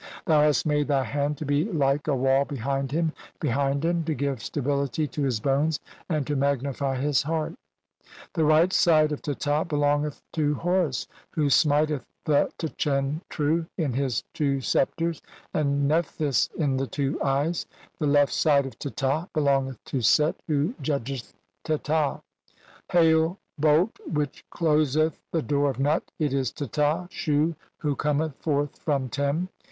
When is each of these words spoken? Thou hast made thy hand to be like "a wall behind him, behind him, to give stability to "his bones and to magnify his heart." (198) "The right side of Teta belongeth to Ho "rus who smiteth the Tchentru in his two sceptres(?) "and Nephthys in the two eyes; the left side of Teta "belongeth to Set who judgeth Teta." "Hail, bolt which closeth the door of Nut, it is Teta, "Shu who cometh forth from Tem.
Thou 0.25 0.41
hast 0.41 0.65
made 0.65 0.87
thy 0.87 1.03
hand 1.03 1.37
to 1.37 1.45
be 1.45 1.65
like 1.71 2.07
"a 2.07 2.15
wall 2.15 2.43
behind 2.43 2.91
him, 2.91 3.13
behind 3.39 3.85
him, 3.85 4.03
to 4.05 4.15
give 4.15 4.41
stability 4.41 5.05
to 5.07 5.21
"his 5.21 5.39
bones 5.39 5.79
and 6.09 6.25
to 6.25 6.35
magnify 6.35 6.95
his 6.95 7.21
heart." 7.21 7.51
(198) 8.33 8.33
"The 8.33 8.45
right 8.45 8.73
side 8.73 9.11
of 9.11 9.21
Teta 9.21 9.63
belongeth 9.63 10.23
to 10.33 10.55
Ho 10.55 10.85
"rus 10.87 11.05
who 11.29 11.51
smiteth 11.51 12.03
the 12.25 12.51
Tchentru 12.57 13.67
in 13.77 13.93
his 13.93 14.23
two 14.33 14.59
sceptres(?) 14.59 15.21
"and 15.53 15.87
Nephthys 15.87 16.49
in 16.57 16.77
the 16.77 16.87
two 16.87 17.21
eyes; 17.21 17.67
the 17.99 18.07
left 18.07 18.33
side 18.33 18.65
of 18.65 18.79
Teta 18.79 19.29
"belongeth 19.35 19.77
to 19.85 20.01
Set 20.01 20.35
who 20.47 20.73
judgeth 20.81 21.31
Teta." 21.63 22.21
"Hail, 22.91 23.37
bolt 23.59 23.99
which 24.11 24.43
closeth 24.49 25.21
the 25.31 25.43
door 25.43 25.69
of 25.69 25.77
Nut, 25.77 26.01
it 26.17 26.33
is 26.33 26.51
Teta, 26.51 27.07
"Shu 27.11 27.53
who 27.77 27.95
cometh 27.95 28.33
forth 28.37 28.79
from 28.79 29.07
Tem. 29.07 29.47